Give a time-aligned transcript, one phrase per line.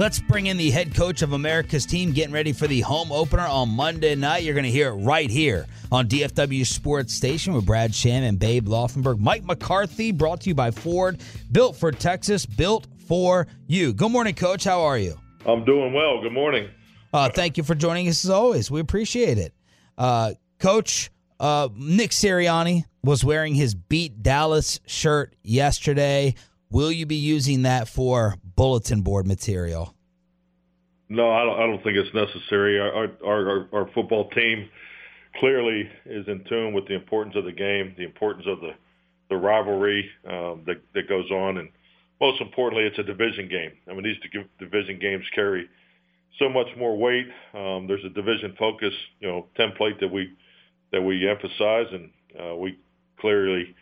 [0.00, 3.46] Let's bring in the head coach of America's team getting ready for the home opener
[3.46, 4.44] on Monday night.
[4.44, 8.38] You're going to hear it right here on DFW Sports Station with Brad Sham and
[8.38, 9.18] Babe Laufenberg.
[9.18, 11.20] Mike McCarthy brought to you by Ford,
[11.52, 13.92] built for Texas, built for you.
[13.92, 14.64] Good morning, coach.
[14.64, 15.20] How are you?
[15.44, 16.22] I'm doing well.
[16.22, 16.70] Good morning.
[17.12, 18.70] Uh, thank you for joining us as always.
[18.70, 19.52] We appreciate it.
[19.98, 26.36] Uh, coach, uh, Nick Sirianni was wearing his Beat Dallas shirt yesterday.
[26.70, 29.94] Will you be using that for bulletin board material?
[31.08, 32.78] No, I don't, I don't think it's necessary.
[32.78, 34.68] Our, our, our, football team
[35.40, 38.70] clearly is in tune with the importance of the game, the importance of the,
[39.28, 41.68] the rivalry um, that, that goes on, and
[42.20, 43.72] most importantly, it's a division game.
[43.88, 44.18] I mean, these
[44.60, 45.68] division games carry
[46.38, 47.26] so much more weight.
[47.54, 50.32] Um, there's a division focus, you know, template that we
[50.92, 52.10] that we emphasize, and
[52.40, 52.78] uh, we
[53.20, 53.74] clearly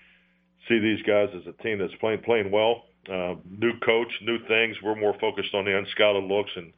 [0.69, 2.85] see these guys as a team that's playing playing well.
[3.11, 4.77] Uh, new coach, new things.
[4.83, 6.73] We're more focused on the unscouted looks and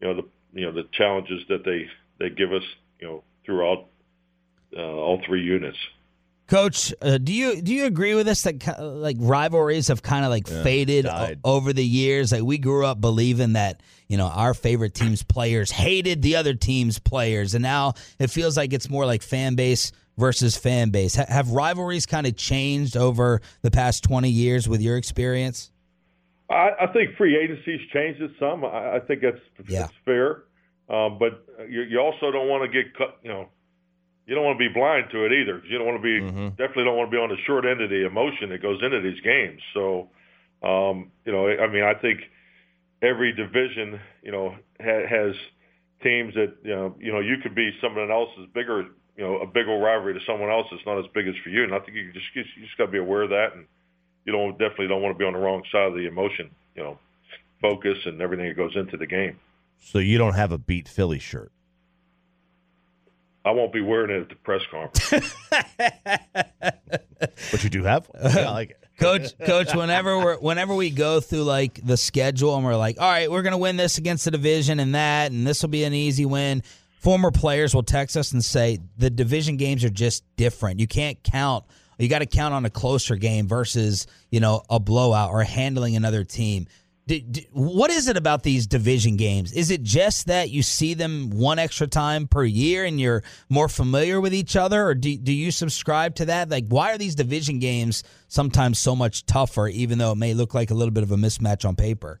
[0.00, 1.86] you know the you know the challenges that they
[2.18, 2.62] they give us
[3.00, 3.86] you know throughout
[4.76, 5.78] uh, all three units.
[6.50, 10.32] Coach, uh, do you do you agree with us that like rivalries have kind of
[10.32, 12.32] like yeah, faded o- over the years?
[12.32, 16.54] Like we grew up believing that you know our favorite team's players hated the other
[16.54, 21.16] team's players, and now it feels like it's more like fan base versus fan base.
[21.16, 25.70] H- have rivalries kind of changed over the past twenty years with your experience?
[26.50, 28.64] I, I think free agency's changed it some.
[28.64, 29.82] I, I think that's, yeah.
[29.82, 30.42] that's fair,
[30.88, 33.18] um, but you, you also don't want to get cut.
[33.22, 33.48] You know
[34.30, 35.60] you don't want to be blind to it either.
[35.66, 36.48] You don't want to be mm-hmm.
[36.50, 39.00] definitely don't want to be on the short end of the emotion that goes into
[39.00, 39.58] these games.
[39.74, 40.06] So,
[40.62, 42.20] um, you know, I mean, I think
[43.02, 45.34] every division, you know, ha- has
[46.04, 48.86] teams that you know, you know, you could be someone else's bigger,
[49.16, 51.64] you know, a bigger rivalry to someone else that's not as big as for you.
[51.64, 53.66] And I think you just you just got to be aware of that, and
[54.26, 56.84] you don't definitely don't want to be on the wrong side of the emotion, you
[56.84, 57.00] know,
[57.60, 59.40] focus and everything that goes into the game.
[59.80, 61.50] So you don't have a beat Philly shirt.
[63.44, 65.34] I won't be wearing it at the press conference.
[67.50, 68.38] but you do have one.
[68.38, 68.76] I like it.
[68.98, 73.10] Coach, coach, whenever we whenever we go through like the schedule and we're like, all
[73.10, 75.94] right, we're gonna win this against the division and that, and this will be an
[75.94, 76.62] easy win.
[77.00, 80.80] Former players will text us and say the division games are just different.
[80.80, 81.64] You can't count.
[81.98, 85.96] You got to count on a closer game versus you know a blowout or handling
[85.96, 86.66] another team
[87.52, 89.52] what is it about these division games?
[89.52, 93.68] Is it just that you see them one extra time per year and you're more
[93.68, 96.48] familiar with each other, or do, do you subscribe to that?
[96.48, 100.54] Like, why are these division games sometimes so much tougher, even though it may look
[100.54, 102.20] like a little bit of a mismatch on paper?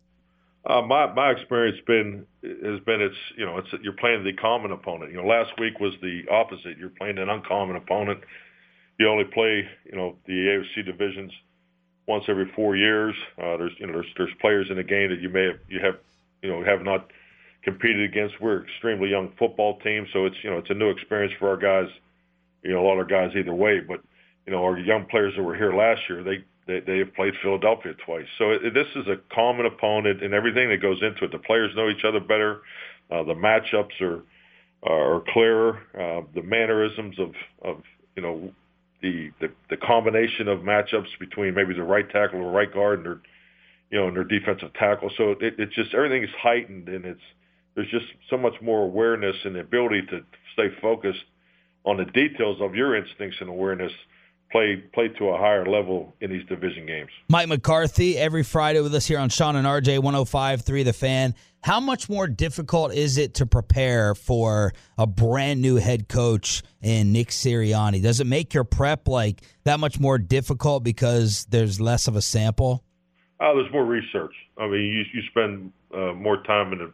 [0.68, 4.72] Uh, my my experience been has been it's you know it's you're playing the common
[4.72, 5.10] opponent.
[5.10, 6.76] You know, last week was the opposite.
[6.78, 8.20] You're playing an uncommon opponent.
[8.98, 11.32] You only play you know the AFC divisions
[12.10, 13.14] once every four years.
[13.38, 15.80] Uh, there's you know there's there's players in the game that you may have you
[15.80, 15.96] have
[16.42, 17.10] you know have not
[17.62, 18.40] competed against.
[18.40, 21.56] We're extremely young football team, so it's you know it's a new experience for our
[21.56, 21.88] guys.
[22.62, 24.02] You know a lot of guys either way, but
[24.44, 27.34] you know our young players that were here last year they they, they have played
[27.42, 28.26] Philadelphia twice.
[28.38, 31.32] So it, this is a common opponent and everything that goes into it.
[31.32, 32.62] The players know each other better.
[33.10, 34.22] Uh, the matchups are
[34.82, 35.78] are clearer.
[35.94, 37.82] Uh, the mannerisms of of
[38.16, 38.52] you know
[39.02, 43.06] the, the the combination of matchups between maybe the right tackle or right guard and
[43.06, 43.20] their
[43.90, 45.10] you know and their defensive tackle.
[45.16, 47.20] So it, it's just everything is heightened and it's
[47.74, 50.20] there's just so much more awareness and the ability to
[50.54, 51.24] stay focused
[51.84, 53.92] on the details of your instincts and awareness
[54.50, 57.10] play play to a higher level in these division games.
[57.28, 61.34] Mike McCarthy every Friday with us here on Shan and RJ 105.3 The Fan.
[61.62, 67.12] How much more difficult is it to prepare for a brand new head coach in
[67.12, 68.02] Nick Sirianni?
[68.02, 72.22] Does it make your prep like that much more difficult because there's less of a
[72.22, 72.82] sample?
[73.38, 74.34] Uh, there's more research.
[74.58, 76.92] I mean, you, you spend uh, more time in the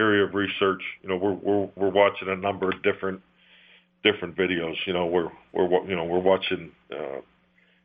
[0.00, 0.82] area of research.
[1.02, 3.22] You know, we're, we're we're watching a number of different
[4.02, 4.74] different videos.
[4.86, 7.20] You know, we're we're you know we're watching uh,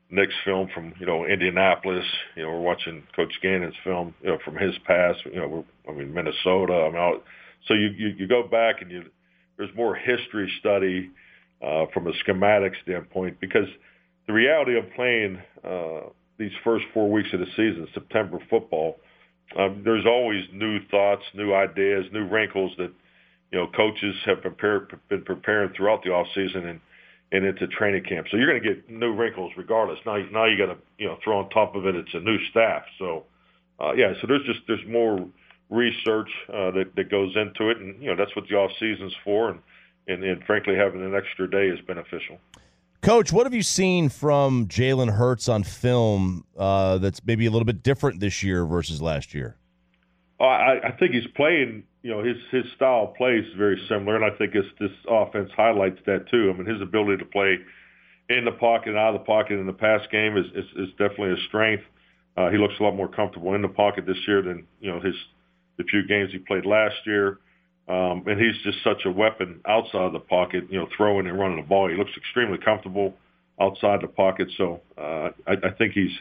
[0.09, 2.05] Nick's film from you know Indianapolis.
[2.35, 5.19] You know, we're watching Coach Gannon's film you know from his past.
[5.25, 6.73] You know, we're, I mean Minnesota.
[6.73, 7.19] I mean, all,
[7.67, 9.03] so you, you you go back and you
[9.57, 11.11] there's more history study
[11.65, 13.67] uh, from a schematic standpoint because
[14.27, 18.97] the reality of playing uh, these first four weeks of the season, September football,
[19.57, 22.91] um, there's always new thoughts, new ideas, new wrinkles that
[23.55, 26.81] you know coaches have prepared, been preparing throughout the off season and
[27.31, 28.27] and into training camp.
[28.29, 29.97] So you're going to get new wrinkles regardless.
[30.05, 31.95] Now, now you got to you know throw on top of it.
[31.95, 32.83] It's a new staff.
[32.99, 33.23] So
[33.79, 35.25] uh, yeah, so there's just there's more
[35.69, 39.15] research uh, that that goes into it, and you know that's what the off season's
[39.23, 39.51] for.
[39.51, 39.59] And,
[40.09, 42.37] and and frankly, having an extra day is beneficial.
[43.01, 47.65] Coach, what have you seen from Jalen Hurts on film uh, that's maybe a little
[47.65, 49.55] bit different this year versus last year?
[50.39, 51.83] Oh, I, I think he's playing.
[52.03, 54.91] You know, his his style of play is very similar, and I think this this
[55.09, 56.51] offense highlights that too.
[56.53, 57.57] I mean, his ability to play
[58.29, 60.89] in the pocket and out of the pocket in the pass game is is, is
[60.91, 61.83] definitely a strength.
[62.37, 64.99] Uh, he looks a lot more comfortable in the pocket this year than you know
[64.99, 65.15] his
[65.77, 67.39] the few games he played last year.
[67.87, 71.37] Um, and he's just such a weapon outside of the pocket, you know, throwing and
[71.37, 71.87] running the ball.
[71.87, 73.13] He looks extremely comfortable
[73.61, 74.47] outside the pocket.
[74.57, 76.11] So uh, I, I think he's,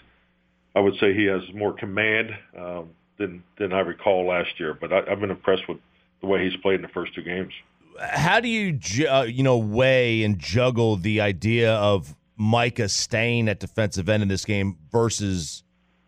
[0.76, 4.74] I would say he has more command um, than than I recall last year.
[4.74, 5.78] But I, I've been impressed with
[6.20, 7.52] the way he's played in the first two games.
[8.00, 13.60] How do you, uh, you know, weigh and juggle the idea of Micah staying at
[13.60, 15.62] defensive end in this game versus,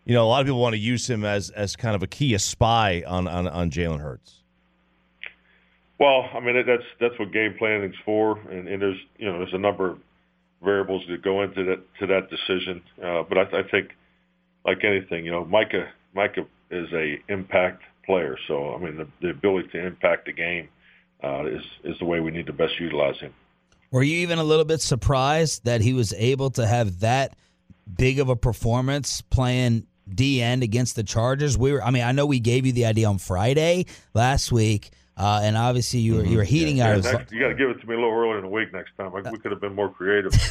[0.04, 2.06] you know, a lot of people want to use him as as kind of a
[2.06, 4.42] key, a spy on on, on Jalen Hurts.
[5.98, 9.38] Well, I mean that's that's what game planning is for, and, and there's you know
[9.38, 9.98] there's a number of
[10.62, 12.82] variables that go into that to that decision.
[13.02, 13.90] Uh, but I, I think,
[14.64, 18.36] like anything, you know, Micah Micah is a impact player.
[18.46, 20.68] So I mean, the, the ability to impact the game
[21.22, 23.34] uh, is is the way we need to best utilize him.
[23.90, 27.36] Were you even a little bit surprised that he was able to have that
[27.96, 31.56] big of a performance playing D end against the Chargers?
[31.56, 34.90] We were, I mean, I know we gave you the idea on Friday last week
[35.18, 36.54] uh, and obviously, you were you were mm-hmm.
[36.54, 37.04] heating yeah, out.
[37.04, 38.94] Yeah, you got to give it to me a little earlier in the week next
[38.98, 39.12] time.
[39.12, 40.32] we could have been more creative.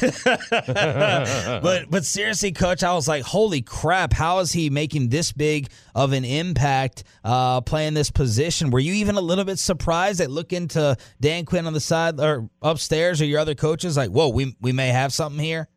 [1.62, 4.12] but but seriously, coach, I was like, holy crap!
[4.12, 8.70] How is he making this big of an impact uh, playing this position?
[8.70, 12.18] Were you even a little bit surprised at looking to Dan Quinn on the side
[12.18, 13.96] or upstairs or your other coaches?
[13.96, 15.68] Like, whoa, we we may have something here.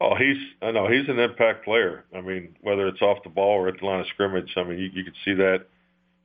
[0.00, 2.06] Oh, he's I know he's an impact player.
[2.14, 4.78] I mean, whether it's off the ball or at the line of scrimmage, I mean,
[4.78, 5.66] you, you could see that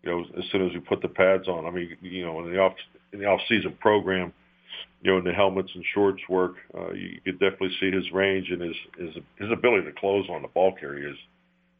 [0.04, 1.66] you know, as soon as we put the pads on.
[1.66, 2.74] I mean, you know, in the off
[3.14, 4.34] in the off season program,
[5.02, 8.50] you know, in the helmets and shorts work, uh, you could definitely see his range
[8.52, 11.18] and his his his ability to close on the ball carrier is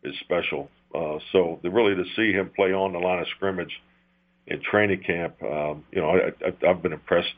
[0.04, 0.70] is special.
[0.96, 3.82] Uh, so the, really to see him play on the line of scrimmage
[4.48, 7.34] in training camp, um, you know, I, I, I've been impressed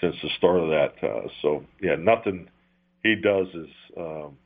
[0.00, 0.94] since the start of that.
[1.02, 2.48] Uh, so yeah, nothing
[3.02, 4.36] he does is um,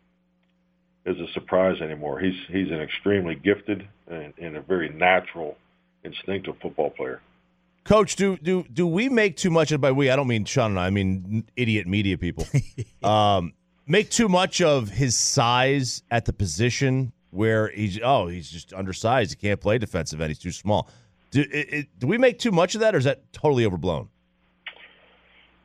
[1.07, 2.21] is a surprise anymore.
[2.21, 5.57] He's he's an extremely gifted and, and a very natural
[6.05, 7.21] instinctive football player.
[7.85, 10.09] Coach, do do do we make too much of by we?
[10.09, 12.47] I don't mean Shan and I, I mean idiot media people.
[13.03, 13.55] um,
[13.87, 19.33] make too much of his size at the position where he's oh he's just undersized.
[19.33, 20.31] He can't play defensive end.
[20.31, 20.89] He's too small.
[21.33, 24.09] Do it, it, do we make too much of that, or is that totally overblown?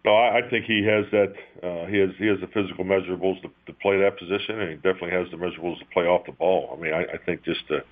[0.05, 1.33] No, I, I think he has that.
[1.61, 4.75] Uh, he has he has the physical measurables to, to play that position, and he
[4.75, 6.73] definitely has the measurables to play off the ball.
[6.75, 7.83] I mean, I, I think just the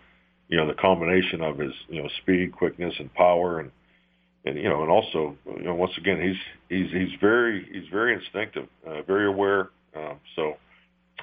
[0.48, 3.72] you know, the combination of his, you know, speed, quickness, and power, and
[4.46, 6.38] and you know, and also, you know, once again, he's
[6.70, 9.70] he's he's very he's very instinctive, uh, very aware.
[9.96, 10.58] Um, so,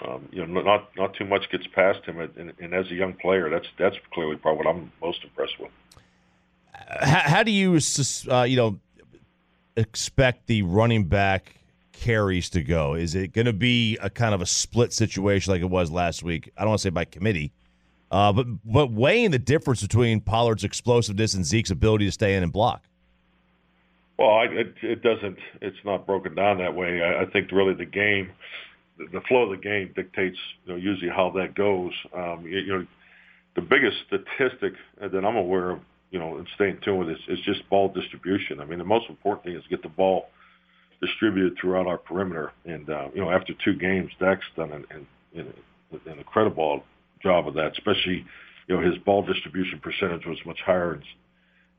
[0.07, 3.15] um, you know, not not too much gets past him, and, and as a young
[3.15, 5.71] player, that's that's clearly probably what I'm most impressed with.
[6.75, 7.79] How, how do you,
[8.29, 8.81] uh, you know,
[9.77, 11.55] expect the running back
[11.93, 12.95] carries to go?
[12.95, 16.25] Is it going to be a kind of a split situation like it was last
[16.25, 16.51] week?
[16.57, 17.53] I don't want to say by committee
[18.13, 22.43] uh, but but weighing the difference between Pollard's explosiveness and Zeke's ability to stay in
[22.43, 22.85] and block.
[24.19, 25.39] Well, I, it, it doesn't.
[25.63, 27.03] It's not broken down that way.
[27.03, 28.31] I, I think really the game,
[28.99, 30.37] the, flow of the game dictates
[30.67, 31.93] you know usually how that goes.
[32.15, 32.87] Um, you, you know,
[33.57, 35.81] the biggest statistic that I'm aware of,
[36.11, 38.61] you know, and staying tuned with is, is just ball distribution.
[38.61, 40.29] I mean, the most important thing is get the ball
[41.01, 42.53] distributed throughout our perimeter.
[42.67, 45.53] And uh, you know, after two games, Dak's done an, an,
[45.93, 46.85] an incredible
[47.23, 48.25] job of that, especially,
[48.69, 51.03] you know, his ball distribution percentage was much higher in,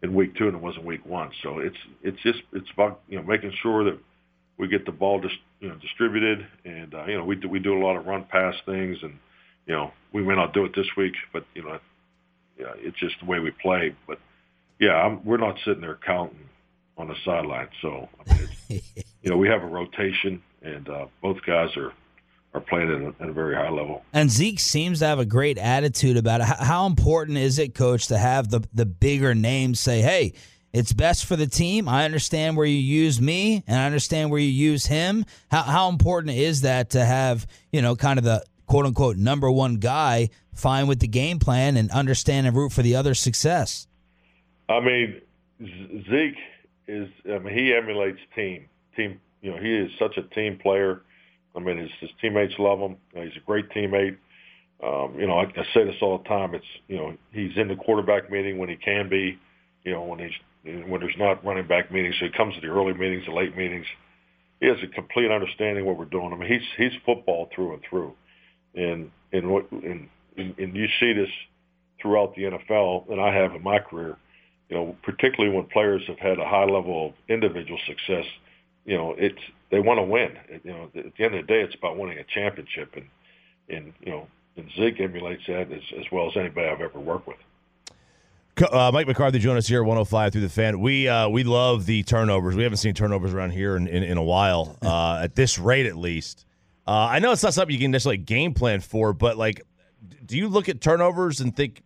[0.01, 1.31] in week two than it was in week one.
[1.41, 3.97] So it's it's just it's about you know making sure that
[4.57, 7.59] we get the ball dis, you know distributed, and uh, you know we do we
[7.59, 9.17] do a lot of run pass things, and
[9.65, 11.79] you know we may not do it this week, but you know,
[12.59, 13.95] yeah, it's just the way we play.
[14.07, 14.19] But
[14.79, 16.49] yeah, I'm, we're not sitting there counting
[16.97, 17.69] on the sideline.
[17.81, 21.93] So I mean, it's, you know we have a rotation, and uh, both guys are
[22.53, 24.03] are playing at a, at a, very high level.
[24.13, 26.45] And Zeke seems to have a great attitude about it.
[26.45, 30.33] How, important is it, Coach, to have the the bigger names say, "Hey,
[30.71, 31.89] it's best for the team.
[31.89, 35.89] I understand where you use me, and I understand where you use him." How how
[35.89, 40.29] important is that to have you know kind of the quote unquote number one guy
[40.53, 43.87] fine with the game plan and understand and root for the other success?
[44.69, 45.21] I mean,
[45.59, 46.37] Zeke
[46.87, 47.09] is.
[47.25, 48.67] I mean, he emulates team.
[48.95, 49.19] Team.
[49.41, 51.01] You know, he is such a team player
[51.55, 52.97] I mean, his, his teammates love him.
[53.13, 54.17] he's a great teammate.
[54.83, 56.55] Um, you know, I, I say this all the time.
[56.55, 59.39] It's you know, he's in the quarterback meeting when he can be.
[59.83, 62.67] You know, when he's when there's not running back meetings, so he comes to the
[62.67, 63.85] early meetings, the late meetings.
[64.59, 66.31] He has a complete understanding of what we're doing.
[66.33, 68.13] I mean, he's he's football through and through,
[68.75, 71.29] and and what and and you see this
[72.01, 74.17] throughout the NFL than I have in my career.
[74.69, 78.25] You know, particularly when players have had a high level of individual success.
[78.85, 80.37] You know, it's they want to win.
[80.63, 83.07] You know, at the end of the day, it's about winning a championship, and
[83.69, 87.27] and you know, and Zeke emulates that as, as well as anybody I've ever worked
[87.27, 87.37] with.
[88.71, 90.79] Uh, Mike McCarthy joining us here at 105 through the fan.
[90.79, 92.55] We uh, we love the turnovers.
[92.55, 95.87] We haven't seen turnovers around here in, in, in a while, uh, at this rate
[95.87, 96.45] at least.
[96.85, 99.63] Uh, I know it's not something you can necessarily game plan for, but like,
[100.25, 101.81] do you look at turnovers and think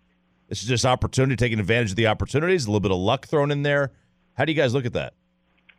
[0.50, 3.51] this is just opportunity, taking advantage of the opportunities, a little bit of luck thrown
[3.51, 3.94] in there?
[4.34, 5.13] How do you guys look at that?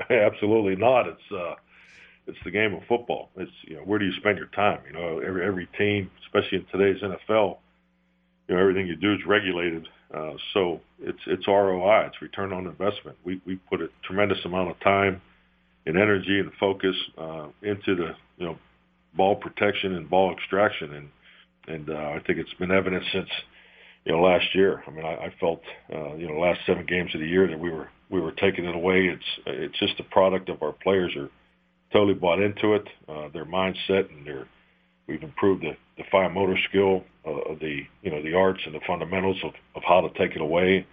[0.10, 1.06] Absolutely not.
[1.08, 1.54] It's uh,
[2.26, 3.30] it's the game of football.
[3.36, 4.80] It's you know where do you spend your time?
[4.86, 7.58] You know every every team, especially in today's NFL,
[8.48, 12.66] you know everything you do is regulated uh, so it's it's ROI, it's return on
[12.66, 13.16] investment.
[13.24, 15.20] We we put a tremendous amount of time
[15.86, 18.58] and energy and focus uh, into the you know
[19.14, 21.08] ball protection and ball extraction, and
[21.66, 23.28] and uh, I think it's been evident since
[24.08, 24.82] you know last year.
[24.86, 25.60] I mean, I, I felt
[25.94, 28.64] uh, you know last seven games of the year that we were we were taking
[28.64, 29.06] it away.
[29.06, 31.30] It's it's just a product of our players are
[31.92, 34.46] totally bought into it, uh, their mindset and their
[35.08, 38.80] We've improved the, the fine motor skill, uh, the you know the arts and the
[38.86, 40.86] fundamentals of, of how to take it away.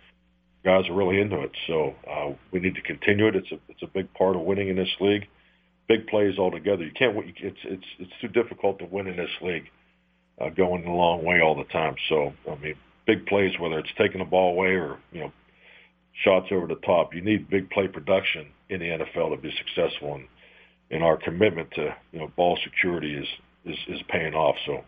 [0.63, 3.36] Guys are really into it, so uh, we need to continue it.
[3.36, 5.27] It's a it's a big part of winning in this league.
[5.89, 6.86] Big plays altogether.
[6.86, 7.17] You can't.
[7.17, 9.69] It's it's it's too difficult to win in this league,
[10.39, 11.95] uh, going the long way all the time.
[12.07, 15.31] So I mean, big plays, whether it's taking the ball away or you know
[16.24, 17.13] shots over the top.
[17.13, 20.27] You need big play production in the NFL to be successful, and,
[20.91, 23.27] and our commitment to you know ball security is
[23.65, 24.55] is, is paying off.
[24.65, 24.83] So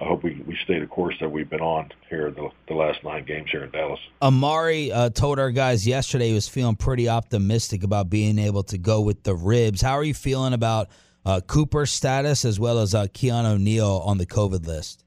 [0.00, 3.02] I hope we, we stay the course that we've been on here the, the last
[3.02, 3.98] nine games here in Dallas.
[4.22, 8.78] Amari uh, told our guys yesterday he was feeling pretty optimistic about being able to
[8.78, 9.82] go with the ribs.
[9.82, 10.88] How are you feeling about
[11.26, 15.04] uh, Cooper's status as well as uh, Keanu on the COVID list?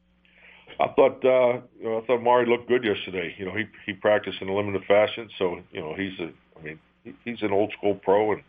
[0.81, 3.35] I thought uh, you know, I thought Amari looked good yesterday.
[3.37, 6.63] You know, he he practiced in a limited fashion, so you know he's a I
[6.63, 6.79] mean
[7.23, 8.43] he's an old school pro and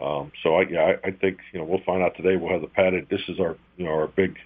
[0.00, 2.36] um, so I, yeah, I, I think you know we'll find out today.
[2.36, 3.08] We'll have the padded.
[3.10, 4.36] This is our you know our big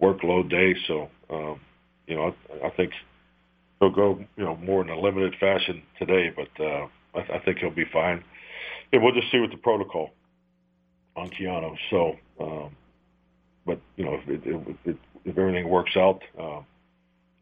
[0.00, 0.74] workload day.
[0.88, 1.60] So um,
[2.06, 2.92] you know I, I think
[3.78, 7.58] he'll go you know more in a limited fashion today, but uh, I, I think
[7.58, 8.24] he'll be fine.
[8.92, 10.10] And we'll just see what the protocol
[11.16, 11.76] on Keanu.
[11.90, 12.76] So, um,
[14.06, 16.60] know if, it, if, if everything works out, uh,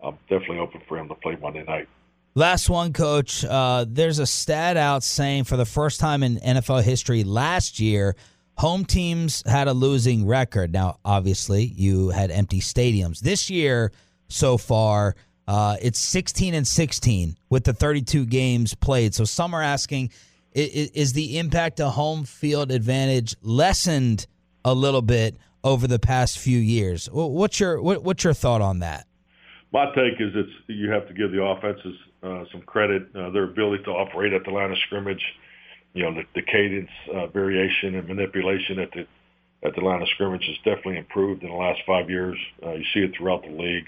[0.03, 1.89] I'm definitely open for him to play Monday night.
[2.35, 3.45] Last one, coach.
[3.45, 8.17] Uh, there's a stat out saying for the first time in NFL history last year,
[8.59, 10.73] home teams had a losing record.
[10.73, 13.21] Now, obviously, you had empty stadiums.
[13.21, 13.93] This year,
[14.29, 15.15] so far,
[15.47, 19.15] uh, it's 16 and 16 with the 32 games played.
[19.15, 20.11] So some are asking,
[20.53, 24.27] is, is the impact of home field advantage lessened
[24.65, 27.09] a little bit over the past few years?
[27.11, 29.07] What's your what, what's your thought on that?
[29.73, 33.09] My take is it's you have to give the offenses uh, some credit.
[33.17, 35.23] Uh, their ability to operate at the line of scrimmage,
[35.95, 39.07] you know, the, the cadence uh, variation and manipulation at the
[39.67, 42.39] at the line of scrimmage has definitely improved in the last five years.
[42.63, 43.87] Uh, you see it throughout the league.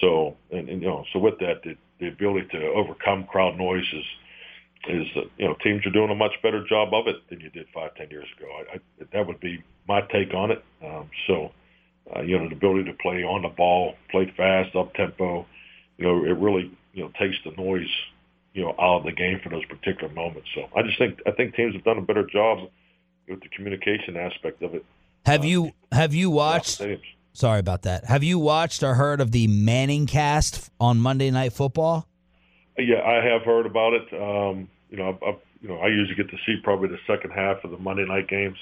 [0.00, 3.86] So, and, and you know, so with that, the, the ability to overcome crowd noise
[3.92, 4.04] is
[4.88, 7.50] is uh, you know teams are doing a much better job of it than you
[7.50, 8.46] did five ten years ago.
[8.50, 10.62] I, I, that would be my take on it.
[10.84, 11.50] Um, so,
[12.14, 15.46] uh, you know, the ability to play on the ball, play fast, up tempo,
[15.96, 17.88] you know, it really you know takes the noise
[18.54, 20.48] you know out of the game for those particular moments.
[20.54, 22.68] So I just think I think teams have done a better job
[23.28, 24.84] with the communication aspect of it.
[25.26, 26.82] Have uh, you have you watched?
[27.32, 28.04] Sorry about that.
[28.06, 32.08] Have you watched or heard of the Manning cast on Monday Night Football?
[32.76, 34.12] Yeah, I have heard about it.
[34.12, 37.30] Um, you know, I, I, you know, I usually get to see probably the second
[37.30, 38.56] half of the Monday night games.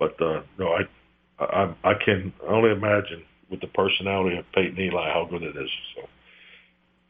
[0.00, 5.12] But uh, no, I, I, I can only imagine with the personality of Peyton Eli
[5.12, 5.70] how good it is.
[5.94, 6.08] So.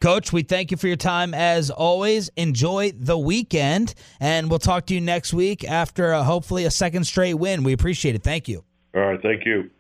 [0.01, 2.31] Coach, we thank you for your time as always.
[2.37, 7.05] Enjoy the weekend, and we'll talk to you next week after uh, hopefully a second
[7.05, 7.63] straight win.
[7.63, 8.23] We appreciate it.
[8.23, 8.65] Thank you.
[8.95, 9.23] All right.
[9.23, 9.71] Thank you.